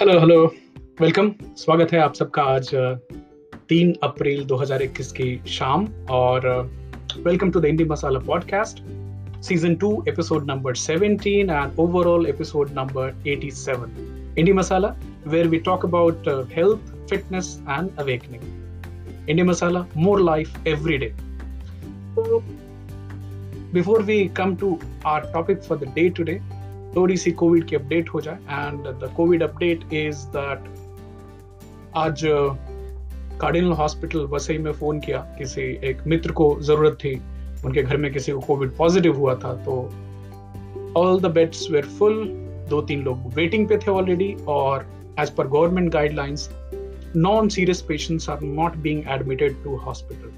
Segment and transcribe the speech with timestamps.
[0.00, 0.44] Hello hello
[1.00, 2.68] welcome स्वागत है आप सबका आज
[3.68, 6.46] तीन अप्रैल 2021 की शाम और
[7.16, 8.78] welcome to the indie masala podcast
[9.44, 14.94] season two episode number 17 and overall episode number 87 indie masala
[15.26, 21.12] where we talk about health fitness and awakening indie masala more life every day
[23.74, 26.40] before we come to our topic for the day today
[26.96, 28.38] थोड़ी सी Covid की update हो जाए.
[28.50, 30.64] And the covid update is that
[31.96, 32.22] आज
[33.40, 37.14] cardinal hospital Vasai में phone किया किसी एक मित्र को ज़रूरत थी.
[37.64, 39.54] उनके घर में किसी को कोविड पॉजिटिव हुआ था.
[39.64, 39.72] तो
[40.96, 42.24] all the beds were full
[42.70, 44.86] दो तीन लोग वेटिंग पे थे ऑलरेडी और
[45.20, 46.48] as per government guidelines
[47.16, 50.30] non serious patients are not being admitted to hospital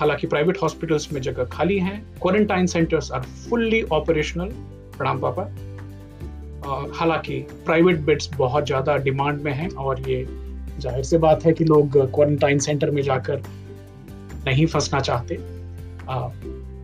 [0.00, 1.96] हालाँकि प्राइवेट हॉस्पिटल्स में जगह खाली है.
[2.22, 4.52] Quarantine centres are fully operational
[4.96, 5.42] प्रणाम पापा।
[6.98, 10.24] हालाँकि प्राइवेट बेड्स बहुत ज़्यादा डिमांड में हैं और ये
[10.80, 13.42] ज़ाहिर सी बात है कि लोग क्वारंटाइन सेंटर में जाकर
[14.46, 15.38] नहीं फंसना चाहते।
[16.08, 16.28] आ,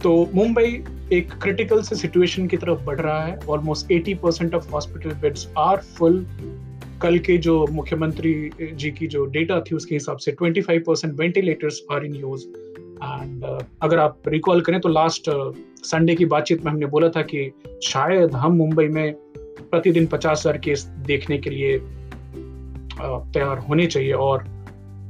[0.03, 4.71] तो मुंबई एक क्रिटिकल से सिचुएशन की तरफ़ बढ़ रहा है। Almost 80 percent of
[4.73, 6.25] hospital beds are full
[7.03, 11.81] कल के जो मुख्यमंत्री जी की जो डेटा थी उसके हिसाब से 25 percent ventilators
[11.93, 15.31] are in use and uh, अगर आप रिकॉल करें तो लास्ट
[15.85, 17.51] संडे की बातचीत में हमने बोला था कि
[17.83, 19.13] शायद हम मुंबई में
[19.71, 21.79] प्रतिदिन पचास हज़ार केस देखने के लिए
[23.01, 24.45] तैयार होने चाहिए और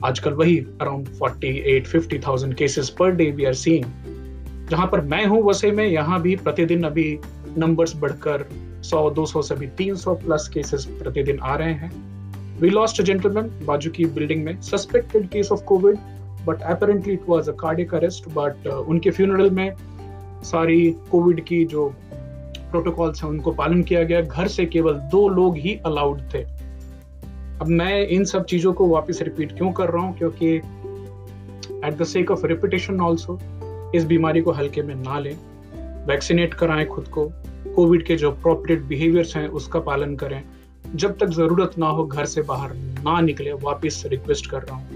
[0.05, 3.85] आजकल वही around forty eight fifty thousand cases per day we are seeing
[4.71, 7.19] जहाँ पर मैं हूँ, वैसे में यहाँ भी प्रतिदिन अभी
[7.59, 8.47] नंबर्स बढ़कर
[8.85, 11.91] 100 200 से भी 300 प्लस केसेस प्रतिदिन आ रहे हैं।
[12.61, 15.97] वी लॉस्ट जेंटलमैन बाजू की बिल्डिंग में suspected case of covid
[16.47, 19.71] but apparently it was a cardiac arrest but उनके फ्यूनरल में
[20.43, 21.95] सारी कोविड की जो
[22.71, 26.39] प्रोटोकॉल्स हैं, उनको पालन किया गया। घर से केवल दो लोग ही अलाउड थे।
[27.61, 30.19] अब मैं इन सब चीज़ों को वापस रिपीट क्यों कर रहा हूँ?
[30.19, 30.57] क्योंकि
[31.85, 33.39] at the sake of repetition also
[33.95, 35.37] इस बीमारी को हल्के में ना लें।
[36.07, 37.33] वैक्सीनेट कराएँ खुद को।
[37.77, 40.43] कोविड के जो अप्रोप्रिएट बिहेवियर्स हैं, उसका पालन करें।
[40.95, 44.89] जब तक ज़रूरत ना हो, घर से बाहर ना निकले, वापस रिक्वेस्ट कर रहा हूँ।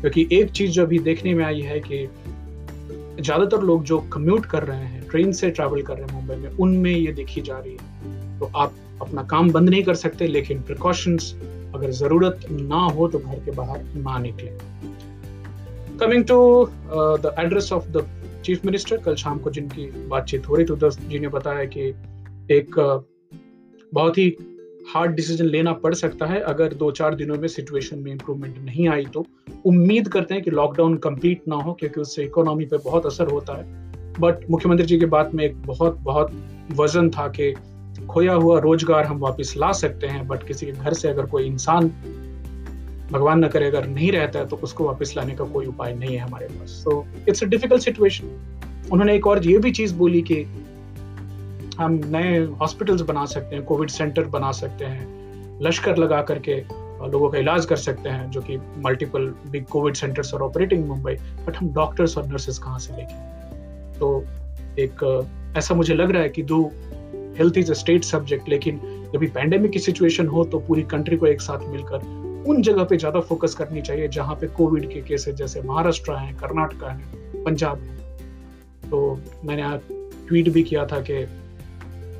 [0.00, 2.08] क्योंकि एक चीज़ जो अभी देखने में आई है कि
[3.20, 6.56] ज़्यादातर लोग जो कम्यूट कर रहे हैं ट्रेन से ट्रैवल कर रहे हैं मुंबई में
[6.56, 10.62] उनमें ये देखी जा रही है। तो आप अपना काम बंद नहीं कर सकते लेकिन
[10.62, 11.34] प्रिकॉशंस
[11.74, 14.50] अगर ज़रूरत ना हो तो घर के बाहर ना निकले।
[15.98, 18.06] Coming to the address of the
[18.44, 21.88] chief minister कल शाम को जिनकी बातचीत हो रही थी उधर जी ने बताया कि
[22.54, 23.02] एक uh,
[23.94, 24.28] बहुत ही
[24.90, 28.88] हार्ड डिसीज़न लेना पड़ सकता है अगर दो चार दिनों में सिचुएशन में इंप्रूवमेंट नहीं
[28.88, 29.24] आई तो।
[29.66, 33.56] उम्मीद करते हैं कि लॉकडाउन कंप्लीट ना हो क्योंकि उससे इकोनॉमी पे बहुत असर होता
[33.58, 33.64] है।
[34.20, 36.32] बट मुख्यमंत्री जी की बात में एक बहुत बहुत
[36.76, 37.52] वज़न था कि
[38.06, 41.46] खोया हुआ रोज़गार हम वापस ला सकते हैं बट किसी के घर से अगर कोई
[41.46, 41.88] इंसान
[43.12, 46.14] भगवान न करे अगर नहीं रहता है तो उसको वापस लाने का कोई उपाय नहीं
[46.14, 48.26] है हमारे पास। So it's a difficult situation
[48.92, 50.44] उन्होंने एक और ये भी चीज़ बोली कि
[51.80, 56.60] हम नए हॉस्पिटल्स बना सकते हैं कोविड सेंटर बना सकते हैं, लश्कर लगा करके
[57.02, 61.14] लोगों का इलाज कर सकते हैं, जो कि मल्टीपल बिग कोविड सेंटर्स और ऑपरेटिंग मुंबई
[61.46, 63.98] बट हम डॉक्टर्स और नर्सेज कहाँ से लेंगे?
[63.98, 64.24] तो
[64.78, 66.62] एक, ऐसा मुझे लग रहा है कि दो
[67.38, 68.80] health is a state subject लेकिन
[69.14, 72.96] जब पैंडेमिक की सिचुएशन हो तो पूरी कंट्री को एक साथ मिलकर उन जगह पे
[72.96, 77.78] ज़्यादा फोकस करनी चाहिए, जहाँ पे कोविड के केसेस जैसे महाराष्ट्र है, कर्नाटका है, पंजाब
[77.78, 79.76] है। तो मैंने
[80.28, 81.24] ट्वीट भी किया था कि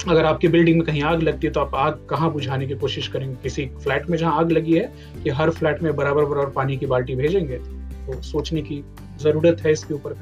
[0.09, 3.09] अगर आपकी बिल्डिंग में कहीं आग लगती है तो आप आग कहाँ बुझाने की कोशिश
[3.09, 3.35] करेंगे?
[3.43, 4.93] किसी फ्लैट में जहाँ आग लगी है,
[5.25, 8.83] कि हर फ्लैट में बराबर बराबर पानी की बाल्टी भेजेंगे तो सोचने की
[9.23, 10.17] ज़रूरत है इसके ऊपर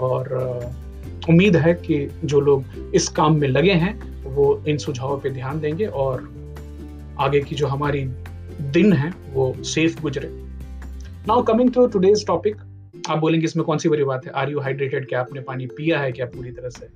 [0.00, 0.28] और
[1.28, 5.60] उम्मीद है कि जो लोग इस काम में लगे हैं, वो इन सुझावों पे ध्यान
[5.60, 6.28] देंगे और
[7.20, 8.04] आगे की जो हमारी
[8.72, 10.28] दिन है, वो सेफ़ गुजरे।
[11.28, 12.56] Now coming to today's topic
[13.10, 14.32] आप बोलेंगे इसमें कौन सी बड़ी बात है?
[14.32, 16.12] आर यू हाइड्रेटेड क्या आपने पानी पिया है?
[16.12, 16.88] क्या पूरी तरह से?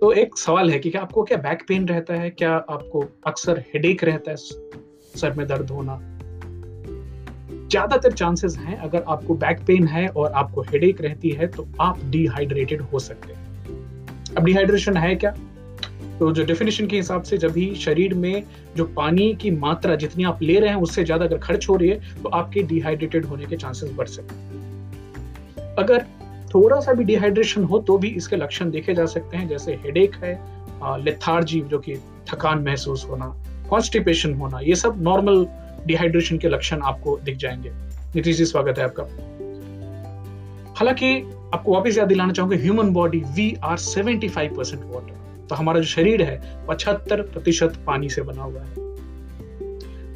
[0.00, 2.28] तो एक सवाल है कि क्या आपको क्या बैक पेन रहता है?
[2.30, 4.36] क्या आपको अक्सर हेडेक रहता है?
[5.14, 5.98] सर में दर्द होना।
[7.70, 12.04] ज़्यादातर चांसेस हैं, अगर आपको बैक पेन है और आपको हेडेक रहती है तो आप
[12.10, 15.30] डिहाइड्रेटेड हो सकते हैं। अब डिहाइड्रेशन है क्या?
[16.18, 18.42] तो जो डेफिनेशन के हिसाब से जब भी शरीर में
[18.76, 21.88] जो पानी की मात्रा जितनी आप ले रहे हैं, उससे ज़्यादा अगर खर्च हो रही
[21.88, 26.06] है तो आपके डिहाइड्रेटेड होने के चांसेस बढ़ सकते हैं। अगर
[26.54, 30.14] थोड़ा सा भी डिहाइड्रेशन हो तो भी इसके लक्षण देखे जा सकते हैं, जैसे हेडेक
[30.14, 30.32] है
[31.04, 31.96] लेथार्जी जो कि
[32.28, 33.26] थकान महसूस होना
[33.70, 35.46] कॉन्स्टिपेशन होना, ये सब नॉर्मल
[35.86, 37.70] डिहाइड्रेशन के लक्षण आपको दिख जाएँगे।
[38.14, 39.02] नीतीश जी, स्वागत है आपका।
[40.78, 41.20] हालाँकि
[41.54, 45.86] आपको वापस याद दिलाना चाहूँगा human body we are 75 percent water तो हमारा जो
[45.86, 48.86] शरीर है, पचहत्तर प्रतिशत पानी से बना हुआ है।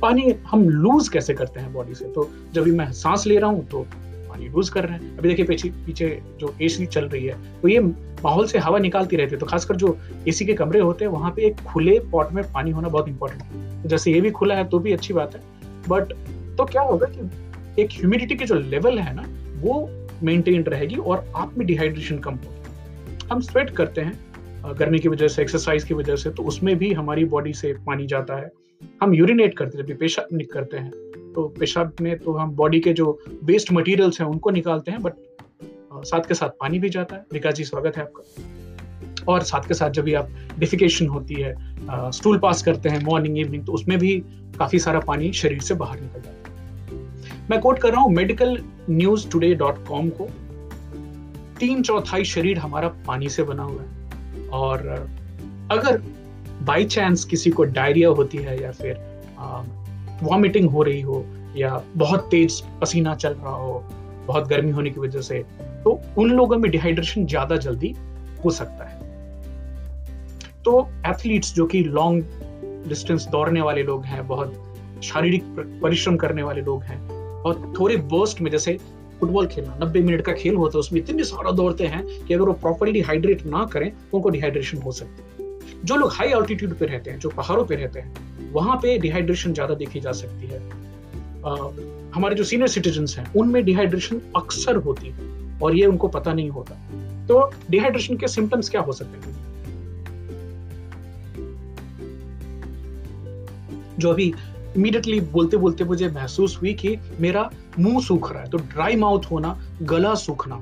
[0.01, 2.05] पानी हम लूज कैसे करते हैं बॉडी से?
[2.05, 3.87] तो जब भी मैं सांस ले रहा हूँ तो
[4.33, 6.09] पानी लूज कर रहे हैं। अभी देखिए पीछे पीछे
[6.41, 9.77] जो एसी चल रही है तो ये माहौल से हवा निकालती रहती है। तो खासकर
[9.77, 9.97] जो
[10.29, 13.43] एसी के कमरे होते हैं, वहाँ पे एक खुले पॉट में पानी होना बहुत इंपॉर्टेंट
[13.43, 15.41] है। जैसे ये भी खुला है तो भी अच्छी बात है।
[15.89, 16.13] बट
[16.59, 19.25] तो क्या होगा कि एक ह्यूमिडिटी के जो लेवल है ना,
[19.61, 19.89] वो
[20.23, 25.29] मेंटेन रहेगी और आप में डिहाइड्रेशन कम होगी। हम स्वेट करते हैं गर्मी की वजह
[25.29, 28.51] से एक्सरसाइज की वजह से तो उसमें भी हमारी बॉडी से पानी जाता है।
[29.03, 30.91] हम यूरिनेट करते हैं, जब पेशाब करते हैं
[31.35, 35.13] तो पेशाब में तो हम बॉडी के जो वेस्ट मटेरियल्स हैं, उनको निकालते हैं बट
[35.95, 39.75] साथ के साथ पानी भी जाता है। विकास जी, स्वागत है आपका। और साथ के
[39.75, 41.55] साथ जब भी आप डिफिकेशन होती है
[42.11, 44.23] स्टूल पास करते हैं मॉर्निंग इवनिंग तो उसमें भी
[44.59, 46.53] काफ़ी सारा पानी शरीर से बाहर निकल जाता है।
[47.51, 48.59] मैं कोट कर रहा हूँ medical
[48.91, 50.29] news today dot com को।
[51.61, 54.89] तीन चौथाई शरीर हमारा पानी से बना हुआ है। और,
[55.71, 56.03] अगर
[56.63, 58.95] बाई चांस किसी को डायरिया होती है या फिर
[60.23, 61.25] वॉमिटिंग हो रही हो
[61.57, 63.83] या बहुत तेज पसीना चल रहा हो,
[64.27, 65.45] बहुत गर्मी होने की वजह से
[65.85, 67.95] तो उन लोगों में डिहाइड्रेशन ज़्यादा जल्दी
[68.45, 69.01] हो सकता है।
[70.65, 75.45] तो एथलीट्स जो कि लॉन्ग डिस्टेंस दौड़ने वाले लोग हैं, बहुत शारीरिक
[75.83, 77.01] परिश्रम करने वाले लोग हैं,
[77.43, 78.79] और थोड़े बर्स्ट में, जैसे
[79.21, 82.45] फुटबॉल खेलना, नब्बे मिनट का खेल होता है उसमें इतने सारा दौड़ते हैं कि अगर
[82.45, 85.42] वो प्रॉपरली हाइड्रेट ना करें तो उनको डिहाइड्रेशन हो सकती है।
[85.85, 89.53] जो लोग हाई ऑल्टीट्यूड पे रहते हैं जो पहाड़ों पे रहते हैं वहाँ पे डिहाइड्रेशन
[89.53, 90.61] ज़्यादा देखी जा सकती है।
[91.47, 91.55] आ,
[92.15, 96.51] हमारे जो सीनियर सिटीजन हैं उनमें डिहाइड्रेशन अक्सर होती है और ये उनको पता नहीं
[96.51, 96.75] होता।
[97.27, 99.41] तो डिहाइड्रेशन के सिम्टम्स क्या हो सकते हैं?
[103.99, 104.33] जो अभी
[104.77, 109.31] इमीडिएटली बोलते बोलते मुझे महसूस हुई कि मेरा मुँह सूख रहा है तो ड्राई माउथ
[109.31, 110.57] होना गला सूखना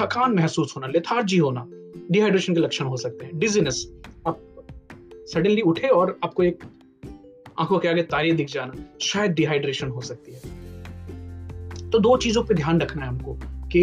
[0.00, 1.66] थकान महसूस होना लेथार्जी होना
[2.10, 3.86] डिहाइड्रेशन के लक्षण हो सकते हैं डिजीनेस
[5.32, 6.64] सडनली उठे और आपको एक
[7.58, 8.72] आँखों के आगे तारे दिख जाना,
[9.02, 13.34] शायद डिहाइड्रेशन हो सकती है। तो दो चीज़ों पे ध्यान रखना है हमको
[13.72, 13.82] कि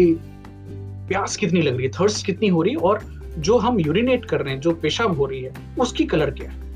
[1.08, 3.00] प्यास कितनी लग रही है थर्स्ट कितनी हो रही है और
[3.38, 6.66] जो हम यूरिनेट कर रहे हैं, जो पेशाब हो रही है, उसकी कलर क्या है?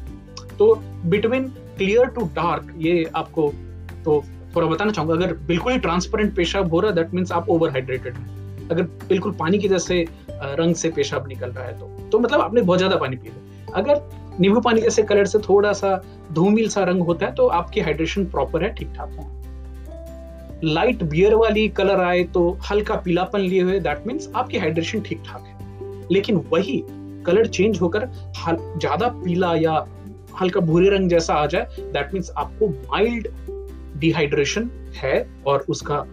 [0.58, 0.74] तो
[1.06, 3.52] बिटवीन क्लियर टू डार्क ये आपको
[4.04, 4.22] तो
[4.56, 7.70] थोड़ा बताना चाहूँगा, अगर बिल्कुल ही ट्रांसपेरेंट पेशाब हो रहा है दैट मीन्स आप ओवर
[7.70, 12.18] हाइड्रेटेड हैं। अगर बिल्कुल पानी की जैसे रंग से पेशाब निकल रहा है तो तो
[12.18, 15.96] मतलब आपने बहुत ज़्यादा पानी पी लिया। अगर नींबू पानी जैसे कलर से थोड़ा सा
[16.32, 19.30] धूमिल सा रंग होता है तो आपकी हाइड्रेशन प्रॉपर है ठीक ठाक है।
[20.64, 25.22] लाइट बियर वाली कलर आए तो हल्का पीलापन लिए हुए दैट मीन्स आपकी हाइड्रेशन ठीक
[25.26, 26.82] ठाक है। लेकिन वही
[27.26, 28.06] कलर चेंज होकर
[28.38, 29.84] ज़्यादा पीला या
[30.40, 33.28] हल्का भूरे रंग जैसा आ जाए दैट मीन्स आपको माइल्ड
[34.00, 36.04] डिहाइड्रेशन है और उसका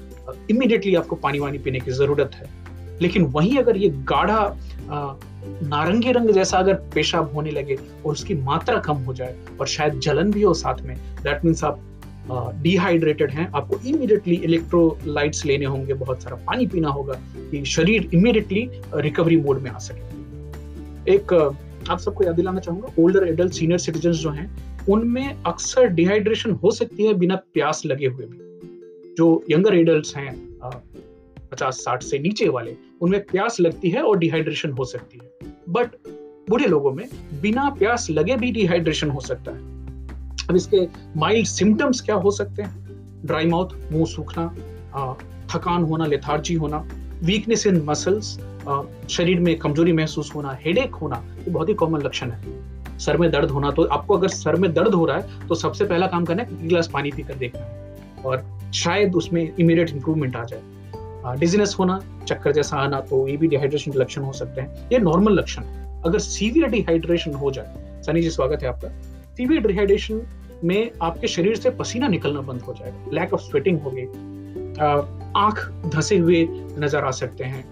[0.50, 2.50] इमिडिएटली आपको पानी वानी पीने की ज़रूरत है।
[3.02, 4.40] लेकिन वहीं अगर ये गाढ़ा
[5.64, 10.00] नारंगी रंग जैसा अगर पेशाब होने लगे और उसकी मात्रा कम हो जाए और शायद
[10.00, 11.80] जलन भी हो साथ में दैट मीन्स आप
[12.62, 17.14] डिहाइड्रेटेड uh, हैं आपको इमीडिएटली इलेक्ट्रोलाइट्स लेने होंगे बहुत सारा पानी पीना होगा
[17.52, 22.88] कि शरीर इमीडिएटली रिकवरी मोड में आ सके। एक uh, आप सबको याद दिलाना चाहूँगा
[23.00, 24.50] ओल्डर एडल्ट सीनियर सिटीजन जो हैं
[24.90, 28.38] उनमें अक्सर डिहाइड्रेशन हो सकती है बिना प्यास लगे हुए भी।
[29.18, 30.34] जो यंगर एडल्ट हैं
[31.52, 35.96] पचास साठ से नीचे वाले उनमें प्यास लगती है और डिहाइड्रेशन हो सकती है। बट
[36.50, 37.08] बूढ़े लोगों में
[37.42, 39.58] बिना प्यास लगे भी डिहाइड्रेशन हो सकता है।
[40.50, 40.86] अब इसके
[41.20, 43.26] माइल्ड सिम्टम्स क्या हो सकते हैं?
[43.26, 44.48] ड्राई माउथ मुँह सूखना
[45.52, 46.78] थकान होना लेथार्जी होना
[47.24, 48.38] वीकनेस इन मसल्स
[49.10, 53.30] शरीर में कमज़ोरी महसूस होना हेडेक होना, ये बहुत ही कॉमन लक्षण है। सर में
[53.32, 56.26] दर्द होना तो आपको अगर सर में दर्द हो रहा है तो सबसे पहला काम
[56.26, 60.62] करना है एक गिलास पानी पीकर देखना। और शायद उसमें इमीडिएट इंप्रूवमेंट आ जाए।
[61.36, 65.00] डिजीनेस होना, चक्कर जैसा आना तो ये भी डिहाइड्रेशन के लक्षण हो सकते हैं। ये
[65.00, 68.90] नॉर्मल लक्षण है। अगर सीवियर डिहाइड्रेशन हो जाए, सनी जी, स्वागत है आपका।
[69.38, 70.22] सीवियर डिहाइड्रेशन
[70.64, 74.06] में आपके शरीर से पसीना निकलना बंद हो जाएगा। लैक ऑफ़ स्वेटिंग होगी
[75.38, 76.48] आँख धसे हुए
[76.80, 77.64] नज़र आ सकते हैं।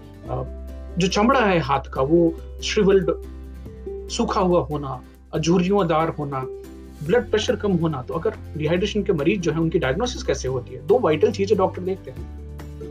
[0.98, 2.34] जो चमड़ा है हाथ का, वो
[2.64, 3.10] श्रिवल्ड
[4.10, 5.00] सूखा हुआ होना
[5.38, 6.40] झुर्रियोंदार होना
[7.06, 10.74] ब्लड प्रेशर कम होना तो अगर डिहाइड्रेशन के मरीज़ जो है, उनकी डायग्नोसिस कैसे होती
[10.74, 10.86] है?
[10.86, 12.37] दो वाइटल चीज़ें डॉक्टर देखते हैं।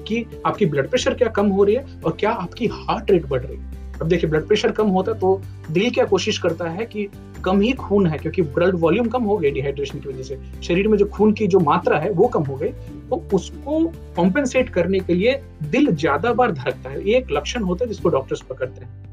[0.07, 3.41] कि आपकी ब्लड प्रेशर क्या कम हो रही है और क्या आपकी हार्ट रेट बढ़
[3.41, 6.85] रही है। अब देखिए ब्लड प्रेशर कम होता है तो दिल क्या कोशिश करता है
[6.85, 7.07] कि
[7.45, 10.87] कम ही खून है, क्योंकि ब्लड वॉल्यूम कम हो गई डिहाइड्रेशन की वजह से। शरीर
[10.87, 12.69] में जो खून की जो मात्रा है, वो कम हो गई।
[13.09, 13.79] तो उसको
[14.15, 15.33] कॉम्पेंसेट करने के लिए
[15.65, 19.05] दिल ज़्यादा बार धड़कता है। ये एक लक्षण होता है जिसको डॉक्टर्स पकड़ते हैं।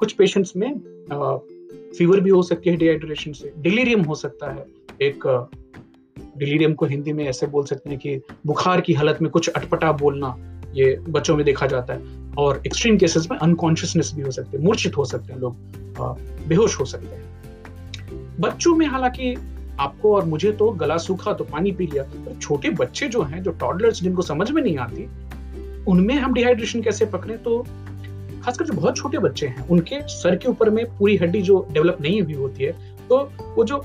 [0.00, 0.72] कुछ पेशेंट्स में
[1.98, 4.64] फीवर भी हो सकती है डिहाइड्रेशन से। डिलीरियम हो सकता है।
[5.02, 5.26] एक
[6.36, 9.92] डिलीरियम को हिंदी में ऐसे बोल सकते हैं कि बुखार की हालत में कुछ अटपटा
[9.92, 10.34] बोलना
[10.74, 14.64] ये बच्चों में देखा जाता है। और एक्सट्रीम केसेस में अनकॉन्शियसनेस भी हो सकते हैं,
[14.64, 15.56] मूर्छित हो सकते हैं लोग
[16.48, 19.34] बेहोश हो सकते हैं। बच्चों में हालाँकि
[19.80, 23.42] आपको और मुझे तो गला सूखा तो पानी पी लिया, पर छोटे बच्चे जो हैं,
[23.42, 25.08] जो टॉडलर्स जिनको समझ में नहीं आती,
[25.88, 27.36] उनमें हम डिहाइड्रेशन कैसे पकड़े?
[27.36, 27.58] तो
[28.44, 32.00] खासकर जो बहुत छोटे बच्चे हैं, उनके सर के ऊपर में पूरी हड्डी जो डेवलप
[32.00, 32.72] नहीं हुई होती है
[33.08, 33.18] तो
[33.56, 33.78] वो जो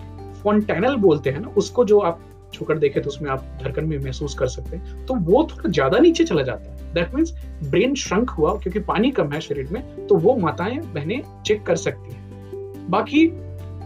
[0.43, 2.21] फॉन्टेनल बोलते हैं ना, उसको जो आप
[2.53, 5.99] छुकर देखे तो उसमें आप धड़कन भी महसूस कर सकते हैं। तो वो थोड़ा ज़्यादा
[5.99, 10.07] नीचे चला जाता है। दैट मीन्स ब्रेन श्रंक हुआ क्योंकि पानी कम है शरीर में
[10.07, 13.27] तो वो माताएँ, बहनें चेक कर सकती हैं। बाकी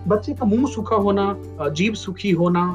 [0.07, 2.65] बच्चे का मुँह सूखा होना जीभ सूखी होना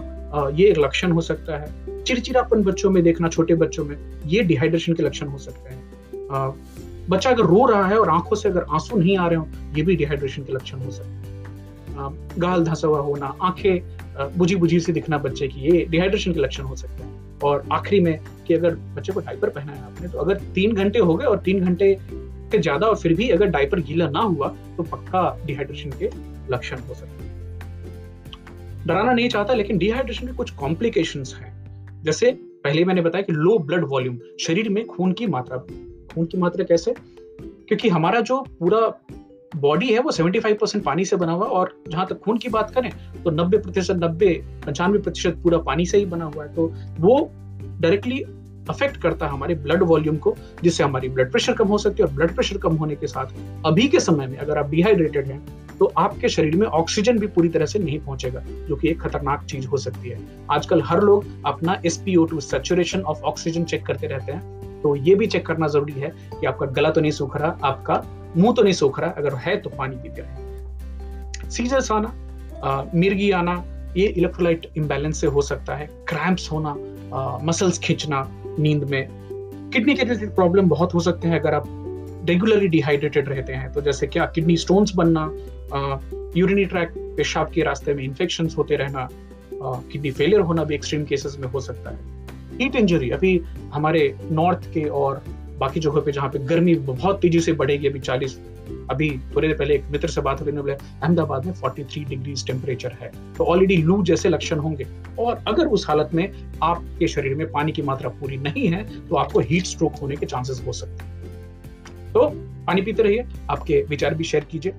[0.55, 4.93] ये एक लक्षण हो सकता है। चिड़चिड़ापन बच्चों में देखना, छोटे बच्चों में, ये डिहाइड्रेशन
[4.95, 8.97] के लक्षण हो सकते हैं। बच्चा अगर रो रहा है और आँखों से अगर आँसू
[8.97, 11.19] नहीं आ रहे हो, ये भी डिहाइड्रेशन के लक्षण हो सकते हैं।
[12.39, 16.63] गाल धंसा हुआ होना, आँखें बुझी बुझी से दिखना बच्चे की ये डिहाइड्रेशन के लक्षण
[16.63, 20.19] हो सकते हैं। और आखिरी में कि अगर बच्चे को डाइपर पहना है आपने तो
[20.19, 21.95] अगर तीन घंटे हो गए और तीन घंटे
[22.53, 26.11] से ज़्यादा और फिर भी अगर डाइपर गीला ना हुआ तो पक्का डिहाइड्रेशन के
[26.53, 27.29] लक्षण हो सकते हैं।
[28.87, 32.31] डराना नहीं चाहता, लेकिन डिहाइड्रेशन के कुछ कॉम्प्लिकेशन हैं। जैसे
[32.65, 35.59] पहले मैंने बताया कि लो ब्लड वॉल्यूम शरीर में खून की मात्रा,
[36.15, 36.95] खून की मात्रा कैसे?
[37.69, 38.79] क्योंकि हमारा जो पूरा
[39.53, 42.71] बॉडी है, वो 75 परसेंट पानी से बना हुआ और जहाँ तक खून की बात
[42.71, 42.91] करें
[43.25, 44.33] तो 90 प्रतिशत, नब्बे,
[44.67, 47.31] पंचानवे प्रतिशत पूरा पानी से ही बना हुआ है। तो वो
[47.81, 48.21] डायरेक्टली
[48.69, 52.09] अफेक्ट करता है हमारे ब्लड वॉल्यूम को, जिससे हमारी ब्लड प्रेशर कम हो सकती है
[52.09, 55.41] और ब्लड प्रेशर कम होने के साथ अभी के समय में अगर आप डिहाइड्रेटेड हैं
[55.79, 59.45] तो आपके शरीर में ऑक्सीजन भी पूरी तरह से नहीं पहुंचेगा, जो कि एक खतरनाक
[59.45, 60.19] चीज़ हो सकती है।
[60.51, 65.15] आजकल हर लोग अपना SPO two saturation of oxygen check करते रहते हैं तो ये
[65.15, 67.95] भी चेक करना ज़रूरी है कि आपका गला तो नहीं सूख रहा, आपका
[68.37, 73.65] मुँह तो नहीं सूख रहा, अगर है तो पानी पीते रहे। सीजर्स आना मिर्गी आना,
[73.97, 76.75] ये इलेक्ट्रोलाइट इम्बैलेंस से हो सकता है। क्रैम्प्स होना
[77.45, 78.27] मसल्स खींचना,
[78.59, 79.07] नींद में।
[79.73, 81.65] किडनी के रिलेटेड प्रॉब्लम बहुत हो सकते हैं अगर आप
[82.29, 85.31] रेगुलरली डिहाइड्रेटेड रहते हैं। तो जैसे क्या किडनी स्टोन्स बनना
[86.37, 89.09] यूरिनी ट्रैक पेशाब के रास्ते में इन्फेक्शन होते रहना
[89.53, 93.41] किडनी फेलियर होना भी एक्सट्रीम केसेस में हो सकता है। हीट इंजरी अभी
[93.75, 95.23] हमारे नॉर्थ के और
[95.61, 98.39] बाकी जगहों पे जहाँ पे गर्मी बहुत तेज़ी से बढ़ेगी अभी चालीस,
[98.91, 102.93] अभी थोड़ी देर पहले एक मित्र से बात हुई बोले, अहमदाबाद में 43 डिग्री टेम्परेचर
[102.93, 104.87] है। तो ऑलरेडी लू जैसे लक्षण होंगे।
[105.19, 109.17] और अगर उस हालत में आपके शरीर में पानी की मात्रा पूरी नहीं है तो
[109.17, 112.29] आपको हीट स्ट्रोक होने के चांसेस हो सकते हैं। तो
[112.67, 114.73] पानी पीते रहिए, आपके विचार भी शेयर कीजिए।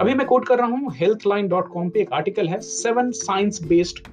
[0.00, 3.10] अभी मैं कोट कर रहा हूँ हेल्थ लाइन डॉट कॉम पे एक आर्टिकल है seven
[3.10, 4.06] science based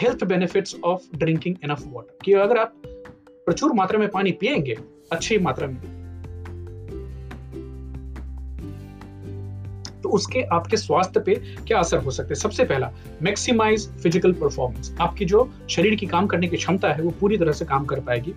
[0.00, 2.74] health benefits of drinking enough water कि अगर आप
[3.46, 4.76] प्रचुर मात्रा में पानी पिएँगे,
[5.12, 5.98] अच्छी मात्रा में।
[10.02, 11.34] तो उसके आपके स्वास्थ्य पे
[11.66, 12.40] क्या असर हो सकते हैं?
[12.40, 12.90] सबसे पहला
[13.22, 17.52] मैक्सिमाइज फ़िज़िकल परफॉर्मेंस आपकी जो शरीर की काम करने की क्षमता है, वो पूरी तरह
[17.52, 18.34] से काम कर पाएगी।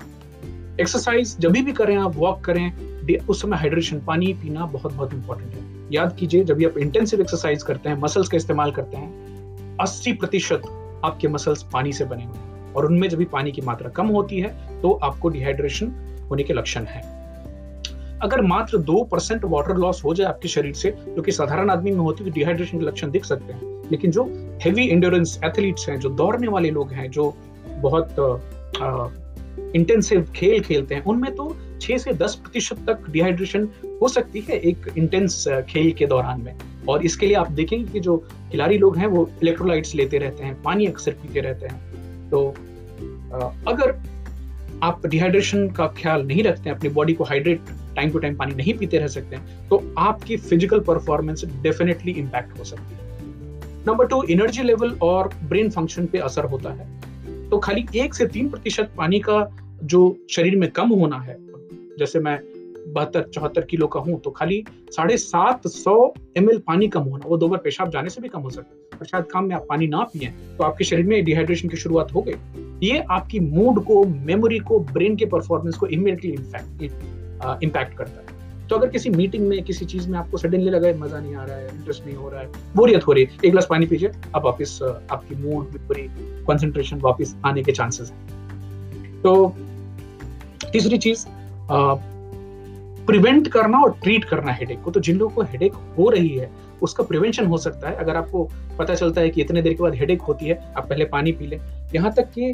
[0.82, 5.54] एक्सरसाइज जब भी करें आप वॉक करें उस समय हाइड्रेशन पानी पीना बहुत बहुत इंपॉर्टेंट
[5.54, 9.78] है। याद कीजिए, जब भी आप इंटेंसिव एक्सरसाइज करते हैं मसल्स का इस्तेमाल करते हैं,
[9.78, 10.62] अस्सी प्रतिशत
[11.06, 12.43] आपके मसल्स पानी से बने हुए
[12.76, 15.92] और उनमें जब भी पानी की मात्रा कम होती है तो आपको डिहाइड्रेशन
[16.30, 17.02] होने के लक्षण है।
[18.22, 21.92] अगर मात्र दो परसेंट वाटर लॉस हो जाए आपके शरीर से, जो कि साधारण आदमी
[21.92, 23.62] में होती है डिहाइड्रेशन के लक्षण दिख सकते हैं।
[23.92, 24.24] लेकिन जो
[24.62, 27.34] हेवी इंडोरेंस एथलीट्स हैं, जो दौड़ने वाले लोग हैं, जो
[27.70, 28.16] बहुत
[29.76, 33.68] इंटेंसिव खेल खेलते हैं, उनमें तो छह से दस प्रतिशत तक डिहाइड्रेशन
[34.02, 36.54] हो सकती है एक इंटेंस खेल के दौरान में।
[36.90, 38.18] और इसके लिए आप देखेंगे कि जो
[38.52, 42.54] खिलाड़ी लोग हैं, वो इलेक्ट्रोलाइट्स लेते रहते हैं, पानी अक्सर पीते रहते हैं। तो
[43.34, 43.96] अगर
[44.84, 47.62] आप डिहाइड्रेशन का ख्याल नहीं रखते हैं, अपनी बॉडी को हाइड्रेट
[47.96, 52.58] टाइम टू टाइम पानी नहीं पीते रह सकते हैं तो आपकी फ़िज़िकल परफॉर्मेंस डेफिनेटली इंपैक्ट
[52.60, 53.02] हो सकती है।
[53.88, 58.26] नंबर टू एनर्जी लेवल और ब्रेन फ़ंक्शन पे असर होता है। तो खाली एक से
[58.28, 59.46] तीन प्रतिशत पानी का
[59.84, 61.38] जो शरीर में कम होना है,
[62.00, 62.40] जैसे मैं
[62.86, 67.38] बहत्तर, चौहत्तर किलो का हूँ तो खाली साढ़े सात सौ एम पानी कम होना, वो
[67.38, 69.88] दो बार पेशाब जाने से भी कम हो सकता है। शायद काम में आप पानी
[69.88, 72.34] ना पिए तो आपके शरीर में डिहाइड्रेशन की शुरुआत हो गई।
[72.84, 76.32] ये आपकी मूड को मेमोरी को ब्रेन के परफॉर्मेंस को इमीडिएटली
[77.64, 80.98] इम्पैक्ट करता है। तो अगर किसी मीटिंग में, किसी चीज़ में आपको सडनली लगा है,
[81.00, 83.42] मज़ा नहीं आ रहा है इंटरेस्ट नहीं हो रहा है, बोरियत हो रही है, एक
[83.42, 86.08] गिलास पानी पीजिए, आप वापिस आपकी मूड पूरी
[86.48, 89.56] कंसंट्रेशन वापस आने के चांसेस है। तो
[90.72, 91.26] तीसरी चीज़
[93.08, 96.50] प्रिवेंट करना और ट्रीट करना हेडेक को। तो जिन लोगों को हेडेक हो रही है
[96.84, 98.44] उसका प्रिवेंशन हो सकता है। अगर आपको
[98.80, 101.48] पता चलता है कि इतने देर के बाद हेडेक होती है, आप पहले पानी पी
[101.48, 101.60] लें।
[101.96, 102.54] यहाँ तक कि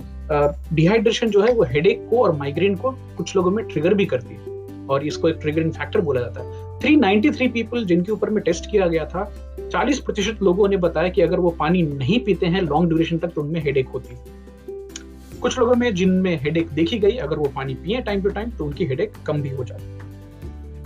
[0.75, 4.35] डिहाइड्रेशन जो है वो हेडेक को और माइग्रेन को कुछ लोगों में ट्रिगर भी करती
[4.35, 4.57] है।
[4.87, 8.87] और इसको एक ट्रिगरिंग फैक्टर बोला जाता है। 393 पीपल जिनके ऊपर में टेस्ट किया
[8.87, 9.23] गया था
[9.71, 13.27] 40 प्रतिशत लोगों ने बताया कि अगर वो पानी नहीं पीते हैं लॉन्ग ड्यूरेशन तक
[13.27, 14.37] तो उनमें हेडेक होती है।
[15.41, 18.65] कुछ लोगों में जिनमें हेडेक देखी गई, अगर वो पानी पिए टाइम टू टाइम तो
[18.65, 19.97] उनकी हेडेक कम भी हो जाती है।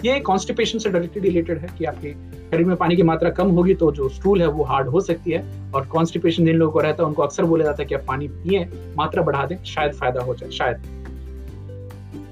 [0.05, 2.13] ये कॉन्स्टिपेशन से डायरेक्टली रिलेटेड है कि आपके
[2.53, 5.31] शरीर में पानी की मात्रा कम होगी तो जो स्टूल है वो हार्ड हो सकती
[5.31, 8.03] है और कॉन्स्टिपेशन जिन लोगों को रहता है, उनको अक्सर बोला जाता है कि आप
[8.07, 8.65] पानी पिए,
[8.97, 10.81] मात्रा बढ़ा दें, शायद फ़ायदा हो जाए, शायद।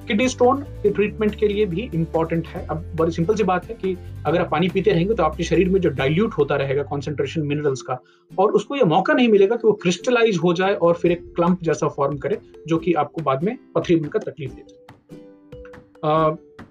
[0.07, 3.75] किडनी स्टोन के ट्रीटमेंट के लिए भी इंपॉर्टेंट है। अब बड़ी सिंपल सी बात है
[3.75, 7.41] कि अगर आप पानी पीते रहेंगे तो आपके शरीर में जो डाइल्यूट होता रहेगा कॉन्सेंट्रेशन
[7.41, 7.97] मिनरल्स का
[8.31, 11.63] और उसको ये मौका नहीं मिलेगा कि वो क्रिस्टलाइज हो जाए और फिर एक क्लम्प
[11.63, 14.79] जैसा फॉर्म करे, जो कि आपको बाद में पथरी बनकर तकलीफ़ देते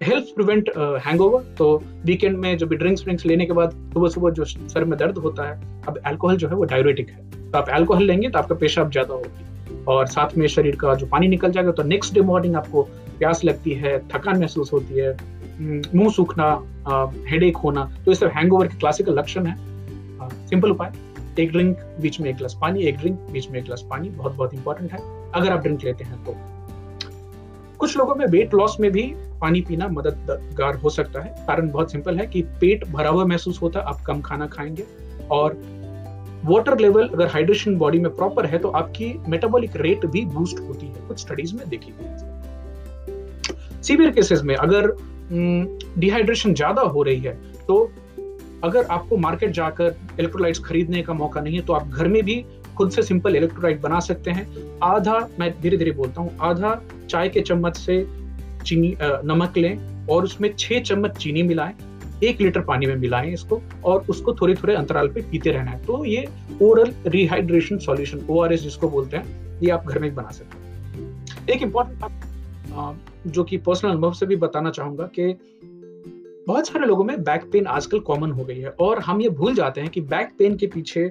[0.00, 0.69] हेल्प प्रिवेंट
[1.07, 1.66] हैंगओवर तो
[2.07, 5.19] वीकेंड में जो भी ड्रिंक्स व्रिंक्स लेने के बाद सुबह सुबह जो सर में दर्द
[5.19, 8.54] होता है अब अल्कोहल जो है वो डायरेटिक है। तो आप अल्कोहल लेंगे तो आपका
[8.54, 12.21] पेशाब ज़्यादा होगी और साथ में शरीर का जो पानी निकल जाएगा तो नेक्स्ट डे
[12.23, 12.83] मॉर्निंग आपको
[13.19, 16.49] प्यास लगती है थकान महसूस होती है हम्म, मुँह सूखना
[17.28, 19.57] हेडेक होना तो ये सब हैंगओवर के क्लासिकल लक्षण है।
[20.49, 20.92] सिंपल उपाय
[21.38, 24.35] एक ड्रिंक बीच में एक गिलास पानी एक ड्रिंक बीच में एक गिलास पानी बहुत
[24.37, 24.99] बहुत इंपॉर्टेंट है।
[25.35, 26.37] अगर आप ड्रिंक लेते हैं तो
[27.81, 29.03] कुछ लोगों में वेट लॉस में भी
[29.41, 33.61] पानी पीना मददगार हो सकता है। कारण बहुत सिंपल है कि पेट भरा हुआ महसूस
[33.63, 34.85] होता है, आप कम खाना खाएँगे
[35.31, 35.57] और
[36.45, 40.87] वाटर लेवल अगर हाइड्रेशन बॉडी में प्रॉपर है तो आपकी मेटाबॉलिक रेट भी बूस्ट होती
[40.87, 42.29] है। कुछ स्टडीज़ में देखी गई
[43.83, 44.93] सीवियर केसेस में अगर
[45.99, 47.33] डिहाइड्रेशन ज़्यादा हो रही है
[47.67, 47.91] तो
[48.65, 52.45] अगर आपको मार्केट जाकर इलेक्ट्रोलाइट्स खरीदने का मौका नहीं है तो आप घर में भी
[52.81, 54.47] खुद से सिंपल इलेक्ट्रोलाइट बना सकते हैं।
[54.83, 58.05] आधा, मैं धीरे धीरे बोलता हूँ, आधा चाय के चम्मच से
[58.65, 61.75] चीनी नमक लें और उसमें छह चम्मच चीनी मिलाएँ,
[62.25, 65.85] एक लीटर पानी में मिलाएँ इसको और उसको थोड़े थोड़े अंतराल पे पीते रहना है।
[65.85, 66.27] तो ये
[66.63, 71.63] ओरल रिहाइड्रेशन सॉल्यूशन ओआरएस जिसको बोलते हैं, ये आप घर में बना सकते हैं। एक
[71.63, 75.33] इंपॉर्टेंट जो कि पर्सनल अनुभव से भी बताना चाहूँगा कि
[76.47, 79.55] बहुत सारे लोगों में बैक पेन आजकल कॉमन हो गई है और हम ये भूल
[79.55, 81.11] जाते हैं कि बैक पेन के पीछे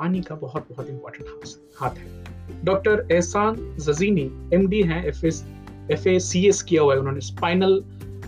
[0.00, 1.28] पानी का बहुत बहुत इंपॉर्टेंट
[1.76, 2.06] हाथ है।
[2.64, 5.44] डॉक्टर एहसान जजीनी एमडी हैं F S
[5.90, 7.82] F A C S किया हुआ है उन्होंने। Spinal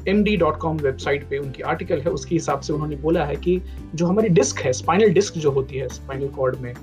[0.08, 3.36] M D dot com website पे उनकी आर्टिकल है। उसके हिसाब से उन्होंने बोला है
[3.36, 3.62] कि
[3.94, 6.74] जो हमारी डिस्क है स्पाइनल डिस्क जो होती है स्पाइनल कॉर्ड में,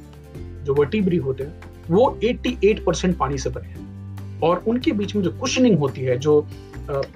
[0.63, 5.23] जो वर्टिब्री होते हैं, वो 88 परसेंट पानी से बने हैं। और उनके बीच में
[5.23, 6.47] जो कुशनिंग होती है, जो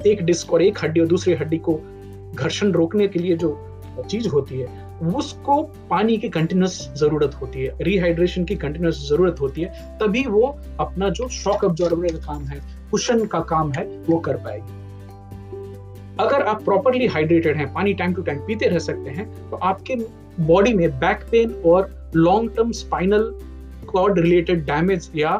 [0.07, 1.79] एक डिस्क और एक हड्डी और दूसरी हड्डी को
[2.35, 7.75] घर्षण रोकने के लिए जो चीज़ होती है उसको पानी की कंटिन्यूस ज़रूरत होती है
[7.81, 12.61] रिहाइड्रेशन की कंटिन्यूस ज़रूरत होती है, तभी वो अपना जो शॉक अब्जॉर्बर का काम है
[12.91, 14.81] कुशन का काम है, वो कर पाएगी।
[16.19, 19.95] अगर आप प्रॉपरली हाइड्रेटेड हैं, पानी टाइम टू टाइम पीते रह सकते हैं तो आपके
[20.41, 23.31] बॉडी में बैक पेन और long term spinal
[23.87, 25.37] cord related damage या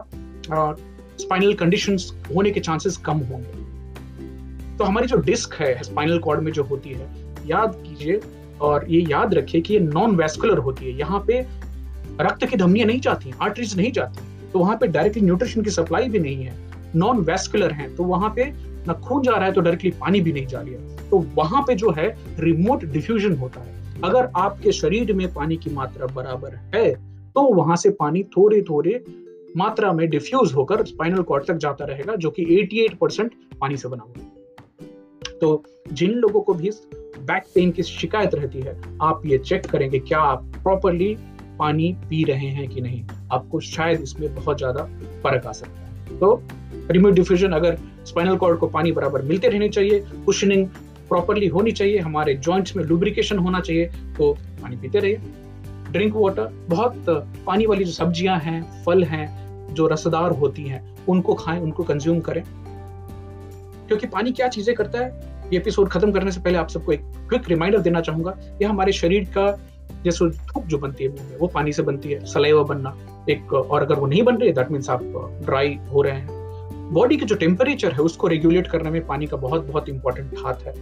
[0.49, 6.51] स्पाइनल कंडीशंस होने के चांसेस कम होंगे। तो हमारी जो डिस्क है स्पाइनल कॉर्ड में
[6.51, 7.07] जो होती है,
[7.45, 8.19] याद कीजिए
[8.61, 11.39] और ये याद रखिए कि ये नॉन वेस्कुलर होती है। यहाँ पे
[12.21, 16.09] रक्त की धमनियाँ नहीं जाती आर्टरीज नहीं जाती तो वहाँ पे डायरेक्टली न्यूट्रिशन की सप्लाई
[16.09, 16.55] भी नहीं है।
[16.95, 18.45] नॉन वेस्कुलर है तो वहाँ पे
[18.87, 21.63] ना खून जा रहा है तो डायरेक्टली पानी भी नहीं जा रही है। तो वहाँ
[21.67, 22.07] पे जो है
[22.39, 26.93] रिमोट डिफ्यूजन होता है। अगर आपके शरीर में पानी की मात्रा बराबर है
[27.35, 29.03] तो वहाँ से पानी थोड़े थोड़े
[29.57, 33.87] मात्रा में डिफ्यूज होकर स्पाइनल कॉर्ड तक जाता रहेगा, जो कि 88 परसेंट पानी से
[33.87, 35.63] बना हुआ है। तो
[35.93, 36.71] जिन लोगों को भी
[37.23, 41.15] बैक पेन की शिकायत रहती है, आप ये चेक करेंगे क्या आप प्रॉपरली
[41.59, 44.83] पानी पी रहे हैं कि नहीं। आपको शायद इसमें बहुत ज़्यादा
[45.23, 46.41] फ़र्क आ सकता है। तो
[46.91, 50.67] रिमोट डिफ्यूजन अगर स्पाइनल कॉर्ड को पानी बराबर मिलते रहने चाहिए कुशनिंग
[51.09, 53.85] प्रॉपरली होनी चाहिए, हमारे जॉइंट्स में लुब्रिकेशन होना चाहिए
[54.17, 54.31] तो
[54.61, 55.19] पानी पीते रहिए।
[55.91, 57.05] ड्रिंक वाटर बहुत
[57.45, 62.19] पानी वाली जो सब्ज़ियाँ हैं, फल हैं, जो रसदार होती हैं, उनको खाएँ, उनको कंज्यूम
[62.19, 62.43] करें।
[63.87, 65.32] क्योंकि पानी क्या चीज़ें करता है?
[65.51, 68.91] ये एपिसोड खत्म करने से पहले आप सबको एक क्विक रिमाइंडर देना चाहूँगा ये हमारे
[68.93, 69.51] शरीर का
[70.03, 72.95] जैसे धूप जो बनती है, वो पानी से बनती है, सलाइवा बनना
[73.29, 75.03] एक, और अगर वो नहीं बन रही दैट मीन्स आप
[75.45, 79.37] ड्राई हो रहे हैं। बॉडी के जो टेम्परेचर है, उसको रेगुलेट करने में पानी का
[79.37, 80.73] बहुत बहुत इंपॉर्टेंट हाथ है।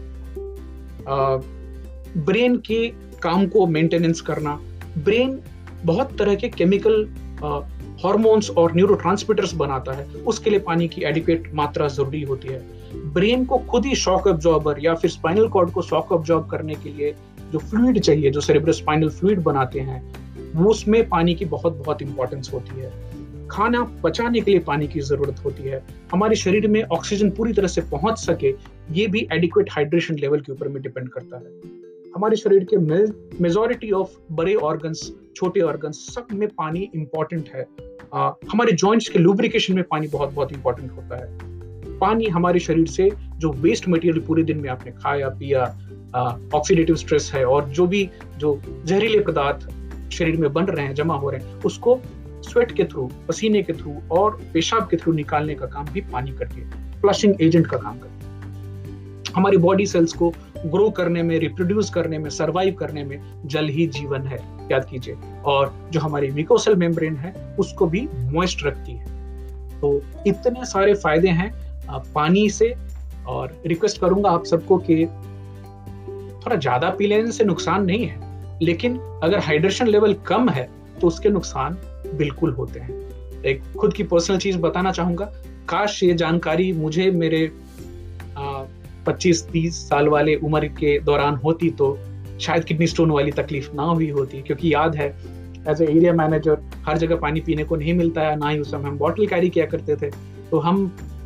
[2.25, 2.87] ब्रेन के
[3.21, 4.59] काम को मेंटेनेंस करना
[4.97, 5.39] ब्रेन
[5.85, 7.07] बहुत तरह के केमिकल
[8.03, 12.59] हॉर्मोन्स और न्यूरोट्रांसमीटर्स बनाता है, उसके लिए पानी की एडिक्वेट मात्रा ज़रूरी होती है।
[12.95, 16.89] ब्रेन को खुद ही शॉक ऑब्जॉर्बर या फिर स्पाइनल कॉर्ड को शॉक ऑब्जॉर्ब करने के
[16.89, 17.15] लिए
[17.51, 20.01] जो फ्लूड चाहिए जो सेरेब्रो स्पाइनल फ्लूड बनाते हैं
[20.65, 22.91] उसमें पानी की बहुत बहुत इंपॉर्टेंस होती है।
[23.47, 27.67] खाना पचाने के लिए पानी की ज़रूरत होती है। हमारे शरीर में ऑक्सीजन पूरी तरह
[27.67, 28.53] से पहुँच सके
[28.91, 31.79] ये भी एडिक्वेट हाइड्रेशन लेवल के ऊपर में डिपेंड करता है।
[32.15, 32.77] हमारे शरीर के
[33.43, 37.67] मेजोरिटी ऑफ़ बड़े ऑर्गन्स छोटे ऑर्गन्स सब में पानी इंपॉर्टेंट है।
[38.13, 41.50] आ, हमारे जॉइंट्स के लुब्रिकेशन में पानी बहुत बहुत इंपॉर्टेंट होता है।
[42.01, 45.63] पानी हमारे शरीर से जो वेस्ट मटेरियल पूरे दिन में आपने खाया, पिया
[46.55, 49.69] ऑक्सीडेटिव स्ट्रेस है और जो भी जो जहरीले पदार्थ
[50.13, 51.99] शरीर में बन रहे हैं, जमा हो रहे हैं, उसको
[52.43, 56.31] स्वेट के थ्रू पसीने के थ्रू और पेशाब के थ्रू निकालने का काम भी पानी
[56.31, 60.29] करती है फ्लशिंग एजेंट का काम करती है। हमारी बॉडी सेल्स को
[60.65, 64.39] ग्रो करने में रिप्रोड्यूस करने में सर्वाइव करने में जल ही जीवन है,
[64.71, 69.05] याद कीजिए। और जो हमारी मिकोसल मेम्ब्रेन है, उसको भी मॉइस्ट रखती है।
[69.81, 71.51] तो इतने सारे फ़ायदे हैं
[71.89, 72.73] पानी से
[73.27, 75.05] और रिक्वेस्ट करूँगा आप सबको कि
[76.45, 78.19] थोड़ा ज़्यादा पी लेने से नुकसान नहीं है,
[78.61, 80.69] लेकिन अगर हाइड्रेशन लेवल कम है
[81.01, 81.77] तो उसके नुकसान
[82.15, 82.99] बिल्कुल होते हैं।
[83.43, 85.25] एक खुद की पर्सनल चीज़ बताना चाहूँगा।
[85.69, 87.51] काश ये जानकारी मुझे मेरे
[89.05, 91.97] पच्चीस, तीस साल वाले उम्र के दौरान होती तो
[92.41, 95.07] शायद किडनी स्टोन वाली तकलीफ़ ना हुई होती, क्योंकि याद है
[95.69, 98.71] एज ए एरिया मैनेजर हर जगह पानी पीने को नहीं मिलता है, ना ही उस
[98.71, 100.09] समय हम बॉटल कैरी किया करते थे।
[100.51, 100.85] तो हम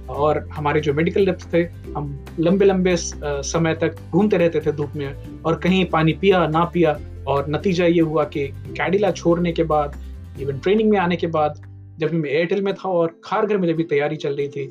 [0.09, 1.61] और हमारे जो मेडिकल रेप्स थे,
[1.95, 6.63] हम लंबे लंबे समय तक घूमते रहते थे धूप में और कहीं पानी पिया, ना
[6.65, 9.95] पिया और नतीजा ये हुआ कि कैडिला छोड़ने के बाद
[10.41, 11.61] इवन ट्रेनिंग में आने के बाद,
[11.99, 14.63] जब भी मैं एयरटेल में था और खारघर में जब भी तैयारी चल रही थी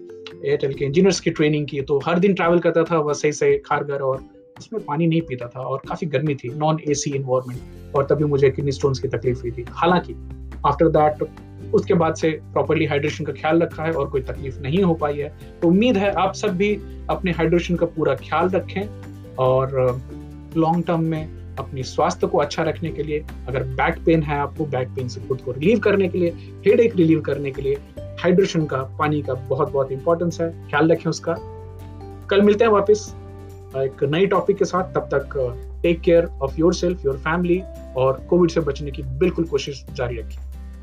[0.44, 3.56] एयरटेल के इंजीनियर्स की ट्रेनिंग की तो हर दिन ट्रैवल करता था, वह सही से
[3.66, 4.24] खारघर और
[4.58, 8.24] उसमें पानी नहीं पीता था और काफ़ी गर्मी थी नॉन ए सी इन्वायरमेंट और तभी
[8.24, 10.14] मुझे किडनी स्टोन्स की तकलीफ़ हुई थी। हालाँकि
[10.66, 11.22] आफ्टर दैट
[11.72, 15.18] उसके बाद से प्रॉपरली हाइड्रेशन का ख्याल रखा है और कोई तकलीफ़ नहीं हो पाई
[15.18, 15.28] है।
[15.62, 16.74] तो उम्मीद है आप सब भी
[17.10, 18.88] अपने हाइड्रेशन का पूरा ख्याल रखें
[19.34, 20.00] और
[20.56, 24.38] लॉन्ग uh, टर्म में अपनी स्वास्थ्य को अच्छा रखने के लिए अगर बैक पेन है
[24.38, 26.30] आपको बैक पेन से खुद को रिलीव करने के लिए
[26.66, 27.74] हेड एक रिलीव करने के लिए
[28.20, 31.34] हाइड्रेशन का पानी का बहुत बहुत इंपॉर्टेंस है। ख्याल रखें उसका।
[32.30, 33.14] कल मिलते हैं वापस
[33.76, 35.36] एक नई टॉपिक के साथ। तब तक
[35.82, 37.62] take care of yourself your family
[37.96, 40.53] और कोविड से बचने की बिल्कुल कोशिश जारी रखें।